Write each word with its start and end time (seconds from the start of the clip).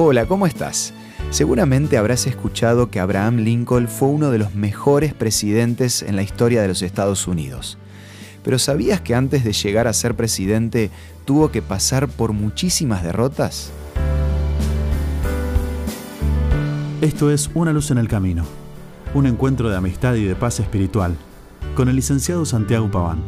Hola, 0.00 0.26
¿cómo 0.26 0.46
estás? 0.46 0.94
Seguramente 1.30 1.98
habrás 1.98 2.28
escuchado 2.28 2.88
que 2.88 3.00
Abraham 3.00 3.38
Lincoln 3.38 3.88
fue 3.88 4.06
uno 4.06 4.30
de 4.30 4.38
los 4.38 4.54
mejores 4.54 5.12
presidentes 5.12 6.02
en 6.02 6.14
la 6.14 6.22
historia 6.22 6.62
de 6.62 6.68
los 6.68 6.82
Estados 6.82 7.26
Unidos. 7.26 7.78
Pero 8.44 8.60
¿sabías 8.60 9.00
que 9.00 9.16
antes 9.16 9.42
de 9.42 9.52
llegar 9.52 9.88
a 9.88 9.92
ser 9.92 10.14
presidente 10.14 10.92
tuvo 11.24 11.50
que 11.50 11.62
pasar 11.62 12.06
por 12.06 12.32
muchísimas 12.32 13.02
derrotas? 13.02 13.72
Esto 17.00 17.32
es 17.32 17.50
Una 17.54 17.72
luz 17.72 17.90
en 17.90 17.98
el 17.98 18.06
camino, 18.06 18.44
un 19.14 19.26
encuentro 19.26 19.68
de 19.68 19.78
amistad 19.78 20.14
y 20.14 20.22
de 20.22 20.36
paz 20.36 20.60
espiritual, 20.60 21.16
con 21.74 21.88
el 21.88 21.96
licenciado 21.96 22.44
Santiago 22.44 22.88
Paván. 22.88 23.20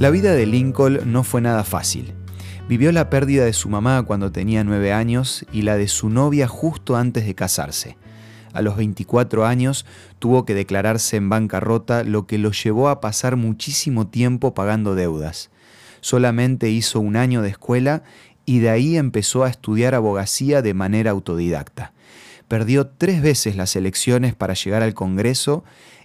La 0.00 0.10
vida 0.10 0.32
de 0.32 0.46
Lincoln 0.46 1.12
no 1.12 1.22
fue 1.22 1.40
nada 1.40 1.62
fácil. 1.62 2.12
Vivió 2.68 2.92
la 2.92 3.10
pérdida 3.10 3.44
de 3.44 3.52
su 3.52 3.68
mamá 3.68 4.02
cuando 4.04 4.32
tenía 4.32 4.64
nueve 4.64 4.92
años 4.92 5.44
y 5.52 5.62
la 5.62 5.76
de 5.76 5.88
su 5.88 6.08
novia 6.08 6.46
justo 6.46 6.96
antes 6.96 7.26
de 7.26 7.34
casarse. 7.34 7.96
A 8.52 8.62
los 8.62 8.76
24 8.76 9.46
años 9.46 9.84
tuvo 10.18 10.44
que 10.44 10.54
declararse 10.54 11.16
en 11.16 11.28
bancarrota, 11.28 12.04
lo 12.04 12.26
que 12.26 12.38
lo 12.38 12.52
llevó 12.52 12.88
a 12.88 13.00
pasar 13.00 13.36
muchísimo 13.36 14.06
tiempo 14.06 14.54
pagando 14.54 14.94
deudas. 14.94 15.50
Solamente 16.00 16.70
hizo 16.70 17.00
un 17.00 17.16
año 17.16 17.42
de 17.42 17.50
escuela 17.50 18.04
y 18.44 18.60
de 18.60 18.70
ahí 18.70 18.96
empezó 18.96 19.44
a 19.44 19.50
estudiar 19.50 19.94
abogacía 19.94 20.62
de 20.62 20.74
manera 20.74 21.10
autodidacta. 21.10 21.92
Perdió 22.48 22.86
tres 22.86 23.22
veces 23.22 23.56
las 23.56 23.74
elecciones 23.76 24.34
para 24.34 24.54
llegar 24.54 24.82
al 24.82 24.94
Congreso 24.94 25.64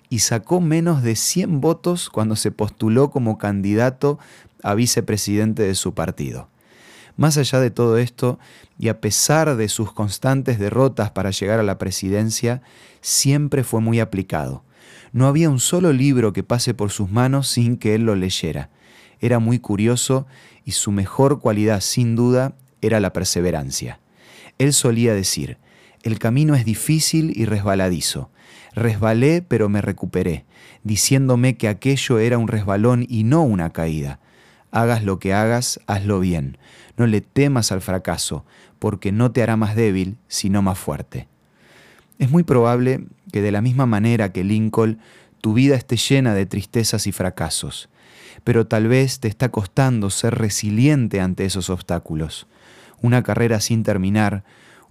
y 0.09 0.19
sacó 0.19 0.61
menos 0.61 1.03
de 1.03 1.15
100 1.15 1.59
votos 1.59 2.09
cuando 2.09 2.35
se 2.35 2.51
postuló 2.51 3.09
como 3.09 3.37
candidato 3.37 4.19
a 4.63 4.73
vicepresidente 4.75 5.63
de 5.63 5.75
su 5.75 5.93
partido. 5.93 6.49
Más 7.15 7.37
allá 7.37 7.59
de 7.59 7.71
todo 7.71 7.97
esto, 7.97 8.37
y 8.77 8.89
a 8.89 9.01
pesar 9.01 9.55
de 9.55 9.69
sus 9.69 9.91
constantes 9.91 10.59
derrotas 10.59 11.11
para 11.11 11.31
llegar 11.31 11.59
a 11.59 11.63
la 11.63 11.79
presidencia, 11.79 12.61
siempre 13.01 13.63
fue 13.63 13.81
muy 13.81 13.99
aplicado. 13.99 14.63
No 15.11 15.27
había 15.27 15.49
un 15.49 15.59
solo 15.59 15.93
libro 15.93 16.31
que 16.31 16.43
pase 16.43 16.73
por 16.73 16.91
sus 16.91 17.09
manos 17.09 17.47
sin 17.47 17.77
que 17.77 17.95
él 17.95 18.03
lo 18.03 18.15
leyera. 18.15 18.69
Era 19.19 19.39
muy 19.39 19.57
curioso 19.57 20.27
y 20.63 20.71
su 20.71 20.91
mejor 20.91 21.39
cualidad, 21.39 21.81
sin 21.81 22.15
duda, 22.15 22.53
era 22.81 22.99
la 22.99 23.13
perseverancia. 23.13 23.99
Él 24.59 24.73
solía 24.73 25.13
decir, 25.13 25.57
el 26.03 26.19
camino 26.19 26.55
es 26.55 26.65
difícil 26.65 27.33
y 27.35 27.45
resbaladizo. 27.45 28.29
Resbalé 28.73 29.41
pero 29.41 29.69
me 29.69 29.81
recuperé, 29.81 30.45
diciéndome 30.83 31.57
que 31.57 31.67
aquello 31.67 32.19
era 32.19 32.37
un 32.37 32.47
resbalón 32.47 33.05
y 33.09 33.23
no 33.23 33.41
una 33.41 33.71
caída. 33.71 34.19
Hagas 34.77 35.03
lo 35.03 35.17
que 35.17 35.33
hagas, 35.33 35.79
hazlo 35.87 36.19
bien. 36.19 36.59
No 36.97 37.07
le 37.07 37.21
temas 37.21 37.71
al 37.71 37.81
fracaso, 37.81 38.45
porque 38.77 39.11
no 39.11 39.31
te 39.31 39.41
hará 39.41 39.57
más 39.57 39.75
débil, 39.75 40.17
sino 40.27 40.61
más 40.61 40.77
fuerte. 40.77 41.27
Es 42.19 42.29
muy 42.29 42.43
probable 42.43 43.07
que 43.31 43.41
de 43.41 43.51
la 43.51 43.61
misma 43.61 43.87
manera 43.87 44.31
que 44.31 44.43
Lincoln, 44.43 44.99
tu 45.41 45.55
vida 45.55 45.75
esté 45.75 45.97
llena 45.97 46.35
de 46.35 46.45
tristezas 46.45 47.07
y 47.07 47.11
fracasos, 47.11 47.89
pero 48.43 48.67
tal 48.67 48.87
vez 48.87 49.19
te 49.19 49.27
está 49.27 49.49
costando 49.49 50.11
ser 50.11 50.35
resiliente 50.35 51.21
ante 51.21 51.45
esos 51.45 51.71
obstáculos. 51.71 52.45
Una 53.01 53.23
carrera 53.23 53.59
sin 53.61 53.81
terminar, 53.81 54.43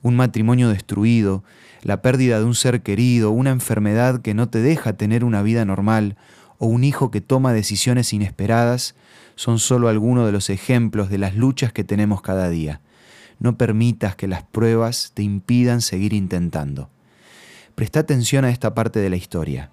un 0.03 0.17
matrimonio 0.17 0.69
destruido, 0.69 1.45
la 1.83 2.03
pérdida 2.03 2.41
de 2.41 2.45
un 2.45 2.57
ser 2.57 2.83
querido, 2.83 3.31
una 3.31 3.51
enfermedad 3.51 4.21
que 4.21 4.35
no 4.35 4.49
te 4.49 4.59
deja 4.63 4.95
tener 4.95 5.23
una 5.23 5.43
vida 5.43 5.65
normal, 5.65 6.17
o 6.59 6.67
un 6.67 6.85
hijo 6.85 7.11
que 7.11 7.21
toma 7.21 7.53
decisiones 7.53 8.13
inesperadas, 8.13 8.95
son 9.35 9.59
solo 9.59 9.89
algunos 9.89 10.27
de 10.27 10.33
los 10.33 10.51
ejemplos 10.51 11.11
de 11.11 11.19
las 11.19 11.37
luchas 11.37 11.73
que 11.73 11.85
tenemos 11.85 12.23
cada 12.23 12.49
día. 12.49 12.81
No 13.39 13.59
permitas 13.59 14.17
que 14.17 14.27
las 14.27 14.43
pruebas 14.43 15.13
te 15.15 15.23
impidan 15.23 15.83
seguir 15.83 16.13
intentando. 16.13 16.89
Presta 17.75 18.01
atención 18.01 18.45
a 18.47 18.51
esta 18.51 18.75
parte 18.75 19.01
de 19.01 19.11
la 19.11 19.17
historia. 19.17 19.71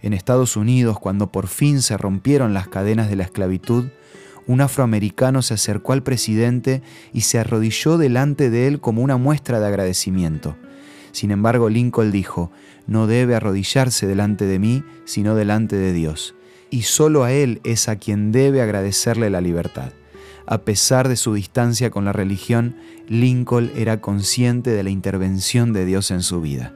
En 0.00 0.12
Estados 0.12 0.56
Unidos, 0.56 0.98
cuando 0.98 1.32
por 1.32 1.48
fin 1.48 1.82
se 1.82 1.96
rompieron 1.96 2.54
las 2.54 2.68
cadenas 2.68 3.08
de 3.08 3.16
la 3.16 3.24
esclavitud, 3.24 3.88
un 4.46 4.60
afroamericano 4.60 5.42
se 5.42 5.54
acercó 5.54 5.92
al 5.92 6.02
presidente 6.02 6.82
y 7.12 7.22
se 7.22 7.38
arrodilló 7.38 7.98
delante 7.98 8.50
de 8.50 8.66
él 8.66 8.80
como 8.80 9.02
una 9.02 9.16
muestra 9.16 9.60
de 9.60 9.66
agradecimiento. 9.66 10.56
Sin 11.12 11.30
embargo, 11.30 11.68
Lincoln 11.68 12.10
dijo, 12.10 12.50
no 12.86 13.06
debe 13.06 13.34
arrodillarse 13.34 14.06
delante 14.06 14.46
de 14.46 14.58
mí, 14.58 14.82
sino 15.04 15.34
delante 15.34 15.76
de 15.76 15.92
Dios 15.92 16.34
y 16.72 16.82
solo 16.82 17.22
a 17.22 17.32
Él 17.32 17.60
es 17.64 17.88
a 17.88 17.96
quien 17.96 18.32
debe 18.32 18.62
agradecerle 18.62 19.28
la 19.28 19.42
libertad. 19.42 19.92
A 20.46 20.62
pesar 20.62 21.06
de 21.06 21.16
su 21.16 21.34
distancia 21.34 21.90
con 21.90 22.06
la 22.06 22.14
religión, 22.14 22.76
Lincoln 23.08 23.70
era 23.76 24.00
consciente 24.00 24.70
de 24.70 24.82
la 24.82 24.88
intervención 24.88 25.74
de 25.74 25.84
Dios 25.84 26.10
en 26.10 26.22
su 26.22 26.40
vida. 26.40 26.74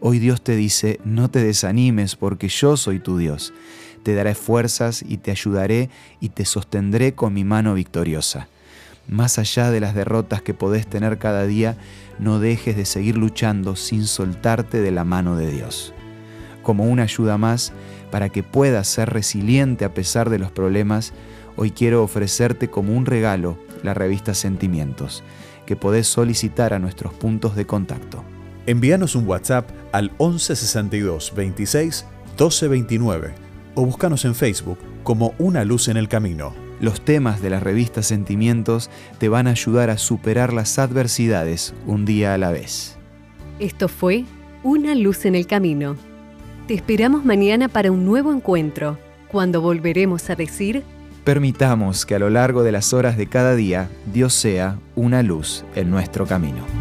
Hoy 0.00 0.18
Dios 0.18 0.42
te 0.42 0.54
dice, 0.54 1.00
no 1.02 1.30
te 1.30 1.42
desanimes 1.42 2.14
porque 2.14 2.48
yo 2.48 2.76
soy 2.76 3.00
tu 3.00 3.16
Dios. 3.16 3.54
Te 4.02 4.14
daré 4.14 4.34
fuerzas 4.34 5.02
y 5.02 5.16
te 5.16 5.30
ayudaré 5.30 5.88
y 6.20 6.28
te 6.28 6.44
sostendré 6.44 7.14
con 7.14 7.32
mi 7.32 7.42
mano 7.42 7.72
victoriosa. 7.72 8.48
Más 9.08 9.38
allá 9.38 9.70
de 9.70 9.80
las 9.80 9.94
derrotas 9.94 10.42
que 10.42 10.52
podés 10.52 10.86
tener 10.86 11.18
cada 11.18 11.46
día, 11.46 11.76
no 12.18 12.38
dejes 12.38 12.76
de 12.76 12.84
seguir 12.84 13.16
luchando 13.16 13.74
sin 13.74 14.06
soltarte 14.06 14.80
de 14.80 14.90
la 14.90 15.04
mano 15.04 15.34
de 15.36 15.50
Dios. 15.50 15.94
Como 16.62 16.84
una 16.84 17.04
ayuda 17.04 17.38
más, 17.38 17.72
para 18.10 18.28
que 18.28 18.42
puedas 18.42 18.86
ser 18.86 19.08
resiliente 19.08 19.86
a 19.86 19.94
pesar 19.94 20.28
de 20.28 20.38
los 20.38 20.50
problemas, 20.50 21.14
hoy 21.56 21.70
quiero 21.70 22.02
ofrecerte 22.02 22.68
como 22.68 22.94
un 22.94 23.06
regalo 23.06 23.58
la 23.82 23.94
revista 23.94 24.34
Sentimientos, 24.34 25.24
que 25.64 25.76
podés 25.76 26.06
solicitar 26.06 26.74
a 26.74 26.78
nuestros 26.78 27.14
puntos 27.14 27.56
de 27.56 27.66
contacto. 27.66 28.24
Envíanos 28.66 29.14
un 29.14 29.26
WhatsApp 29.26 29.70
al 29.92 30.10
1162 30.18 31.32
26 31.34 32.04
1229 32.30 33.34
o 33.74 33.86
búscanos 33.86 34.24
en 34.26 34.34
Facebook 34.34 34.78
como 35.02 35.34
Una 35.38 35.64
Luz 35.64 35.88
en 35.88 35.96
el 35.96 36.08
Camino. 36.08 36.67
Los 36.80 37.00
temas 37.00 37.42
de 37.42 37.50
la 37.50 37.60
revista 37.60 38.02
Sentimientos 38.02 38.90
te 39.18 39.28
van 39.28 39.46
a 39.46 39.50
ayudar 39.50 39.90
a 39.90 39.98
superar 39.98 40.52
las 40.52 40.78
adversidades 40.78 41.74
un 41.86 42.04
día 42.04 42.34
a 42.34 42.38
la 42.38 42.50
vez. 42.50 42.96
Esto 43.58 43.88
fue 43.88 44.24
Una 44.62 44.94
Luz 44.94 45.24
en 45.24 45.34
el 45.34 45.46
Camino 45.46 45.96
te 46.68 46.74
esperamos 46.74 47.24
mañana 47.24 47.68
para 47.68 47.90
un 47.90 48.04
nuevo 48.04 48.30
encuentro, 48.30 48.98
cuando 49.32 49.62
volveremos 49.62 50.28
a 50.28 50.36
decir... 50.36 50.82
Permitamos 51.24 52.04
que 52.04 52.14
a 52.14 52.18
lo 52.18 52.28
largo 52.28 52.62
de 52.62 52.72
las 52.72 52.92
horas 52.92 53.16
de 53.16 53.26
cada 53.26 53.54
día 53.56 53.88
Dios 54.12 54.34
sea 54.34 54.78
una 54.94 55.22
luz 55.22 55.64
en 55.74 55.90
nuestro 55.90 56.26
camino. 56.26 56.77